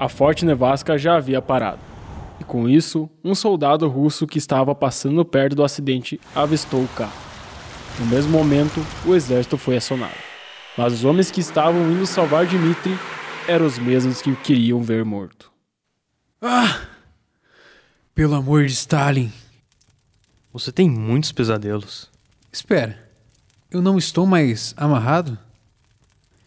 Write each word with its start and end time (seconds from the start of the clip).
a 0.00 0.08
forte 0.08 0.46
nevasca 0.46 0.96
já 0.96 1.16
havia 1.16 1.42
parado. 1.42 1.78
E 2.40 2.44
com 2.44 2.66
isso, 2.66 3.10
um 3.22 3.34
soldado 3.34 3.86
russo 3.86 4.26
que 4.26 4.38
estava 4.38 4.74
passando 4.74 5.22
perto 5.26 5.54
do 5.54 5.62
acidente 5.62 6.18
avistou 6.34 6.82
o 6.82 6.88
carro. 6.88 7.12
No 7.98 8.06
mesmo 8.06 8.32
momento, 8.32 8.80
o 9.04 9.14
exército 9.14 9.58
foi 9.58 9.76
acionado. 9.76 10.16
Mas 10.74 10.94
os 10.94 11.04
homens 11.04 11.30
que 11.30 11.40
estavam 11.40 11.82
indo 11.92 12.06
salvar 12.06 12.46
Dmitri 12.46 12.98
eram 13.46 13.66
os 13.66 13.78
mesmos 13.78 14.22
que 14.22 14.30
o 14.30 14.36
queriam 14.36 14.82
ver 14.82 15.04
morto. 15.04 15.52
Ah! 16.40 16.80
Pelo 18.14 18.36
amor 18.36 18.64
de 18.64 18.72
Stalin. 18.72 19.30
Você 20.50 20.72
tem 20.72 20.88
muitos 20.88 21.30
pesadelos. 21.30 22.10
Espera. 22.50 22.98
Eu 23.70 23.82
não 23.82 23.98
estou 23.98 24.24
mais 24.24 24.72
amarrado? 24.78 25.38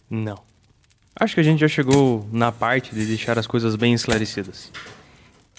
Não. 0.10 0.53
Acho 1.16 1.36
que 1.36 1.42
a 1.42 1.44
gente 1.44 1.60
já 1.60 1.68
chegou 1.68 2.28
na 2.32 2.52
parte 2.52 2.94
de 2.94 3.06
deixar 3.06 3.38
as 3.38 3.46
coisas 3.46 3.76
bem 3.76 3.94
esclarecidas. 3.94 4.72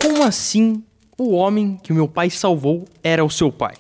Como 0.00 0.24
assim 0.24 0.82
o 1.16 1.34
homem 1.34 1.80
que 1.82 1.92
meu 1.92 2.08
pai 2.08 2.28
salvou 2.28 2.88
era 3.02 3.24
o 3.24 3.30
seu 3.30 3.52
pai? 3.52 3.74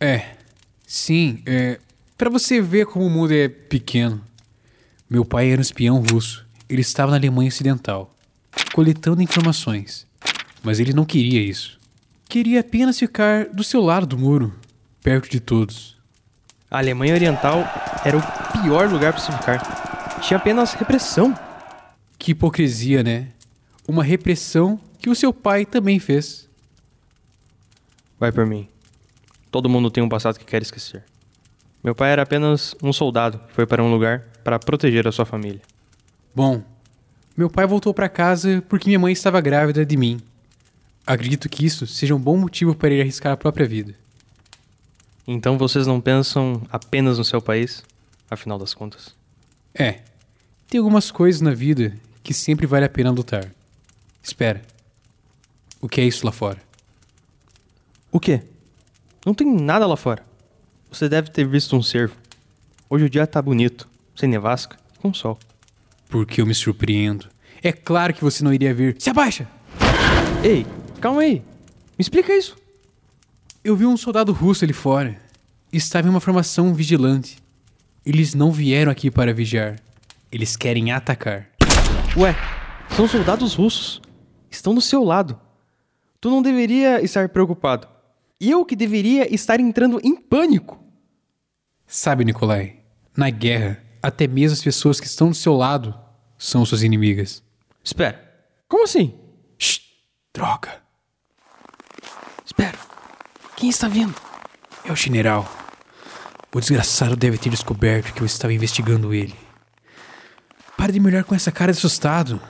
É. 0.00 0.36
Sim, 0.86 1.42
é. 1.44 1.78
Pra 2.16 2.30
você 2.30 2.60
ver 2.60 2.86
como 2.86 3.06
o 3.06 3.10
mundo 3.10 3.32
é 3.32 3.48
pequeno. 3.48 4.22
Meu 5.08 5.24
pai 5.24 5.50
era 5.50 5.60
um 5.60 5.62
espião 5.62 6.02
russo. 6.10 6.46
Ele 6.68 6.80
estava 6.80 7.10
na 7.10 7.16
Alemanha 7.16 7.48
Ocidental, 7.48 8.14
coletando 8.74 9.22
informações. 9.22 10.06
Mas 10.62 10.80
ele 10.80 10.92
não 10.92 11.04
queria 11.04 11.40
isso. 11.40 11.78
Queria 12.28 12.60
apenas 12.60 12.98
ficar 12.98 13.46
do 13.46 13.64
seu 13.64 13.80
lado 13.80 14.06
do 14.06 14.18
muro, 14.18 14.54
perto 15.02 15.30
de 15.30 15.40
todos. 15.40 15.96
A 16.70 16.78
Alemanha 16.78 17.14
Oriental 17.14 17.64
era 18.04 18.18
o 18.18 18.62
pior 18.62 18.88
lugar 18.90 19.12
para 19.12 19.22
se 19.22 19.32
ficar. 19.32 19.77
Tinha 20.20 20.36
apenas 20.36 20.72
repressão. 20.74 21.38
Que 22.18 22.32
hipocrisia, 22.32 23.02
né? 23.02 23.28
Uma 23.86 24.02
repressão 24.02 24.78
que 24.98 25.08
o 25.08 25.14
seu 25.14 25.32
pai 25.32 25.64
também 25.64 25.98
fez. 25.98 26.48
Vai 28.18 28.32
por 28.32 28.44
mim. 28.44 28.68
Todo 29.50 29.68
mundo 29.68 29.90
tem 29.90 30.02
um 30.02 30.08
passado 30.08 30.38
que 30.38 30.44
quer 30.44 30.60
esquecer. 30.60 31.04
Meu 31.82 31.94
pai 31.94 32.10
era 32.10 32.22
apenas 32.22 32.74
um 32.82 32.92
soldado 32.92 33.38
que 33.38 33.54
foi 33.54 33.66
para 33.66 33.82
um 33.82 33.90
lugar 33.90 34.24
para 34.42 34.58
proteger 34.58 35.06
a 35.06 35.12
sua 35.12 35.24
família. 35.24 35.60
Bom, 36.34 36.62
meu 37.36 37.48
pai 37.48 37.66
voltou 37.66 37.94
para 37.94 38.08
casa 38.08 38.62
porque 38.68 38.88
minha 38.88 38.98
mãe 38.98 39.12
estava 39.12 39.40
grávida 39.40 39.86
de 39.86 39.96
mim. 39.96 40.20
Acredito 41.06 41.48
que 41.48 41.64
isso 41.64 41.86
seja 41.86 42.14
um 42.14 42.20
bom 42.20 42.36
motivo 42.36 42.74
para 42.74 42.90
ele 42.90 43.00
arriscar 43.00 43.32
a 43.32 43.36
própria 43.36 43.66
vida. 43.66 43.94
Então 45.26 45.56
vocês 45.56 45.86
não 45.86 46.00
pensam 46.00 46.60
apenas 46.70 47.18
no 47.18 47.24
seu 47.24 47.40
país, 47.40 47.84
afinal 48.30 48.58
das 48.58 48.74
contas? 48.74 49.14
É, 49.74 50.00
tem 50.68 50.78
algumas 50.78 51.10
coisas 51.10 51.40
na 51.40 51.54
vida 51.54 51.96
que 52.22 52.34
sempre 52.34 52.66
vale 52.66 52.84
a 52.84 52.90
pena 52.90 53.10
lutar. 53.10 53.50
Espera. 54.22 54.62
O 55.80 55.88
que 55.88 56.00
é 56.00 56.04
isso 56.04 56.26
lá 56.26 56.32
fora? 56.32 56.58
O 58.12 58.20
quê? 58.20 58.42
Não 59.24 59.32
tem 59.32 59.50
nada 59.50 59.86
lá 59.86 59.96
fora. 59.96 60.24
Você 60.90 61.08
deve 61.08 61.30
ter 61.30 61.46
visto 61.46 61.74
um 61.74 61.82
cervo. 61.82 62.14
Hoje 62.90 63.04
o 63.06 63.10
dia 63.10 63.26
tá 63.26 63.40
bonito, 63.40 63.88
sem 64.14 64.28
nevasca 64.28 64.78
e 64.94 64.98
com 64.98 65.12
sol. 65.14 65.38
Porque 66.08 66.40
eu 66.40 66.46
me 66.46 66.54
surpreendo. 66.54 67.28
É 67.62 67.72
claro 67.72 68.12
que 68.12 68.22
você 68.22 68.44
não 68.44 68.52
iria 68.52 68.74
ver. 68.74 68.96
Se 68.98 69.10
abaixa! 69.10 69.48
Ei, 70.44 70.66
calma 71.00 71.22
aí. 71.22 71.36
Me 71.36 72.00
explica 72.00 72.32
isso. 72.36 72.56
Eu 73.64 73.74
vi 73.74 73.86
um 73.86 73.96
soldado 73.96 74.32
russo 74.32 74.64
ali 74.64 74.72
fora. 74.72 75.20
Estava 75.72 76.06
em 76.06 76.10
uma 76.10 76.20
formação 76.20 76.74
vigilante. 76.74 77.38
Eles 78.04 78.34
não 78.34 78.52
vieram 78.52 78.92
aqui 78.92 79.10
para 79.10 79.34
vigiar. 79.34 79.76
Eles 80.30 80.56
querem 80.56 80.92
atacar. 80.92 81.48
Ué, 82.16 82.34
são 82.90 83.08
soldados 83.08 83.54
russos. 83.54 84.02
Estão 84.50 84.74
do 84.74 84.80
seu 84.80 85.02
lado. 85.02 85.40
Tu 86.20 86.28
não 86.28 86.42
deveria 86.42 87.02
estar 87.02 87.28
preocupado. 87.28 87.88
Eu 88.40 88.64
que 88.64 88.76
deveria 88.76 89.32
estar 89.32 89.58
entrando 89.58 90.00
em 90.02 90.14
pânico. 90.14 90.82
Sabe, 91.86 92.24
Nikolai, 92.24 92.80
na 93.16 93.30
guerra, 93.30 93.82
até 94.02 94.26
mesmo 94.26 94.54
as 94.54 94.62
pessoas 94.62 95.00
que 95.00 95.06
estão 95.06 95.30
do 95.30 95.34
seu 95.34 95.54
lado 95.54 95.94
são 96.36 96.64
suas 96.64 96.82
inimigas. 96.82 97.42
Espera, 97.82 98.22
como 98.68 98.84
assim? 98.84 99.14
Shh, 99.58 99.80
droga. 100.34 100.82
Espera, 102.44 102.78
quem 103.56 103.70
está 103.70 103.88
vindo? 103.88 104.14
É 104.84 104.92
o 104.92 104.96
general. 104.96 105.50
O 106.54 106.60
desgraçado 106.60 107.16
deve 107.16 107.38
ter 107.38 107.48
descoberto 107.50 108.12
que 108.12 108.20
eu 108.20 108.26
estava 108.26 108.52
investigando 108.52 109.12
ele. 109.14 109.34
Pare 110.78 110.92
de 110.92 111.00
me 111.00 111.08
olhar 111.08 111.24
com 111.24 111.34
essa 111.34 111.50
cara 111.50 111.72
de 111.72 111.78
assustado. 111.78 112.40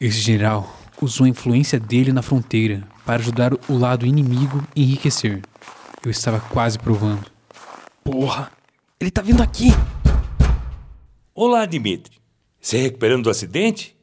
Esse 0.00 0.20
general 0.20 0.74
usou 1.02 1.26
a 1.26 1.28
influência 1.28 1.78
dele 1.78 2.14
na 2.14 2.22
fronteira 2.22 2.82
para 3.04 3.16
ajudar 3.16 3.52
o 3.68 3.76
lado 3.76 4.06
inimigo 4.06 4.66
a 4.74 4.80
enriquecer. 4.80 5.42
Eu 6.02 6.10
estava 6.10 6.40
quase 6.40 6.78
provando. 6.78 7.30
Porra, 8.02 8.50
ele 8.98 9.10
tá 9.10 9.20
vindo 9.20 9.42
aqui. 9.42 9.68
Olá, 11.34 11.66
Dimitri. 11.66 12.16
Se 12.58 12.78
recuperando 12.78 13.24
do 13.24 13.30
acidente? 13.30 13.94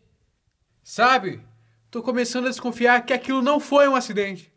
Sabe, 0.84 1.42
tô 1.90 2.04
começando 2.04 2.46
a 2.46 2.50
desconfiar 2.50 3.04
que 3.04 3.14
aquilo 3.14 3.42
não 3.42 3.60
foi 3.60 3.88
um 3.88 3.96
acidente. 3.96 4.54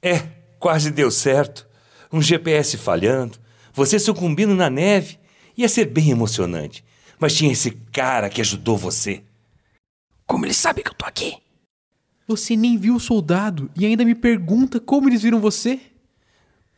É, 0.00 0.20
quase 0.58 0.90
deu 0.90 1.10
certo. 1.10 1.68
Um 2.10 2.22
GPS 2.22 2.78
falhando, 2.78 3.36
você 3.74 3.98
sucumbindo 3.98 4.54
na 4.54 4.70
neve. 4.70 5.18
Ia 5.58 5.68
ser 5.68 5.84
bem 5.84 6.08
emocionante. 6.08 6.87
Mas 7.20 7.34
tinha 7.34 7.52
esse 7.52 7.72
cara 7.92 8.30
que 8.30 8.40
ajudou 8.40 8.76
você. 8.76 9.24
Como 10.26 10.44
ele 10.46 10.54
sabe 10.54 10.82
que 10.82 10.90
eu 10.90 10.94
tô 10.94 11.04
aqui? 11.04 11.38
Você 12.26 12.54
nem 12.54 12.76
viu 12.76 12.96
o 12.96 13.00
soldado 13.00 13.70
e 13.74 13.86
ainda 13.86 14.04
me 14.04 14.14
pergunta 14.14 14.78
como 14.78 15.08
eles 15.08 15.22
viram 15.22 15.40
você? 15.40 15.80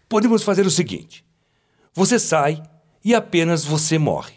Podemos 0.09 0.43
fazer 0.43 0.65
o 0.65 0.71
seguinte: 0.71 1.25
você 1.93 2.19
sai 2.19 2.63
e 3.05 3.15
apenas 3.15 3.65
você 3.65 3.99
morre. 3.99 4.35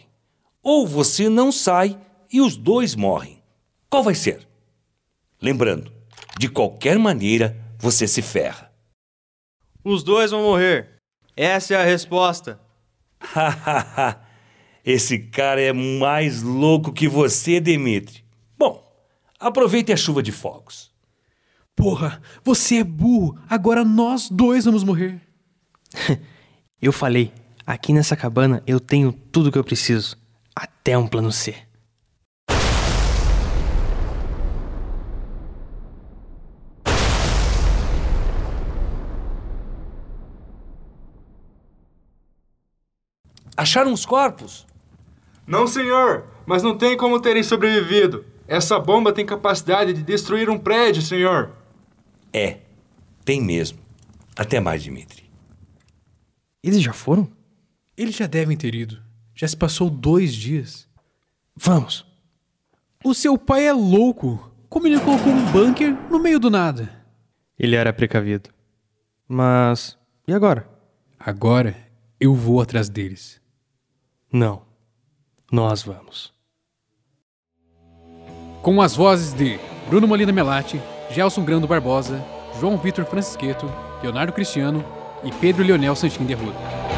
Ou 0.62 0.86
você 0.86 1.28
não 1.28 1.52
sai 1.52 1.98
e 2.32 2.40
os 2.40 2.56
dois 2.56 2.94
morrem. 2.94 3.42
Qual 3.88 4.02
vai 4.02 4.14
ser? 4.14 4.48
Lembrando, 5.40 5.92
de 6.38 6.48
qualquer 6.48 6.98
maneira 6.98 7.56
você 7.78 8.08
se 8.08 8.22
ferra. 8.22 8.72
Os 9.84 10.02
dois 10.02 10.30
vão 10.30 10.42
morrer. 10.42 10.98
Essa 11.36 11.74
é 11.74 11.76
a 11.76 11.84
resposta. 11.84 12.58
Esse 14.84 15.18
cara 15.18 15.62
é 15.62 15.72
mais 15.72 16.42
louco 16.42 16.92
que 16.92 17.08
você, 17.08 17.58
Dimitri. 17.58 18.22
Bom, 18.58 18.86
aproveite 19.40 19.90
a 19.90 19.96
chuva 19.96 20.22
de 20.22 20.30
fogos. 20.30 20.92
Porra, 21.74 22.20
você 22.44 22.76
é 22.76 22.84
burro. 22.84 23.38
Agora 23.48 23.82
nós 23.82 24.28
dois 24.28 24.66
vamos 24.66 24.84
morrer. 24.84 25.18
eu 26.82 26.92
falei, 26.92 27.32
aqui 27.66 27.94
nessa 27.94 28.14
cabana 28.14 28.62
eu 28.66 28.78
tenho 28.78 29.10
tudo 29.10 29.50
que 29.50 29.56
eu 29.56 29.64
preciso. 29.64 30.18
Até 30.54 30.98
um 30.98 31.06
plano 31.06 31.32
C. 31.32 31.56
Acharam 43.56 43.94
os 43.94 44.04
corpos? 44.04 44.66
Não, 45.46 45.66
senhor, 45.66 46.24
mas 46.46 46.62
não 46.62 46.76
tem 46.76 46.96
como 46.96 47.20
terem 47.20 47.42
sobrevivido. 47.42 48.24
Essa 48.46 48.78
bomba 48.78 49.12
tem 49.12 49.24
capacidade 49.24 49.92
de 49.92 50.02
destruir 50.02 50.50
um 50.50 50.58
prédio, 50.58 51.02
senhor. 51.02 51.52
É, 52.32 52.58
tem 53.24 53.40
mesmo. 53.40 53.78
Até 54.36 54.60
mais, 54.60 54.82
Dimitri. 54.82 55.24
Eles 56.62 56.82
já 56.82 56.92
foram? 56.92 57.30
Eles 57.96 58.16
já 58.16 58.26
devem 58.26 58.56
ter 58.56 58.74
ido. 58.74 59.00
Já 59.34 59.46
se 59.46 59.56
passou 59.56 59.88
dois 59.88 60.34
dias. 60.34 60.88
Vamos. 61.56 62.06
O 63.04 63.14
seu 63.14 63.38
pai 63.38 63.66
é 63.66 63.72
louco. 63.72 64.50
Como 64.68 64.86
ele 64.86 64.98
colocou 65.00 65.32
um 65.32 65.52
bunker 65.52 65.92
no 66.10 66.18
meio 66.18 66.40
do 66.40 66.50
nada? 66.50 67.04
Ele 67.58 67.76
era 67.76 67.92
precavido. 67.92 68.50
Mas. 69.28 69.96
E 70.26 70.32
agora? 70.32 70.68
Agora 71.18 71.76
eu 72.18 72.34
vou 72.34 72.60
atrás 72.60 72.88
deles. 72.88 73.40
Não. 74.32 74.62
Nós 75.54 75.84
vamos. 75.84 76.32
Com 78.60 78.82
as 78.82 78.96
vozes 78.96 79.32
de 79.32 79.56
Bruno 79.88 80.08
Molina 80.08 80.32
Melati, 80.32 80.82
Gelson 81.12 81.44
Grando 81.44 81.68
Barbosa, 81.68 82.20
João 82.58 82.76
Vitor 82.76 83.04
Francisqueto, 83.04 83.72
Leonardo 84.02 84.32
Cristiano 84.32 84.84
e 85.22 85.30
Pedro 85.30 85.62
Leonel 85.62 85.94
Santin 85.94 86.26
de 86.26 86.34
Arruda. 86.34 86.93